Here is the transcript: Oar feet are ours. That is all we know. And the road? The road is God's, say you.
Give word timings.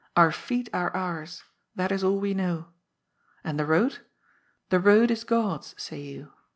Oar 0.17 0.31
feet 0.31 0.67
are 0.73 0.89
ours. 0.95 1.43
That 1.75 1.91
is 1.91 2.03
all 2.03 2.19
we 2.19 2.33
know. 2.33 2.69
And 3.43 3.59
the 3.59 3.67
road? 3.67 3.99
The 4.69 4.79
road 4.79 5.11
is 5.11 5.23
God's, 5.23 5.75
say 5.77 5.99
you. 6.01 6.31